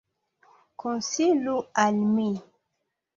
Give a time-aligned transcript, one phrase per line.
[0.83, 2.27] Konsilu al mi.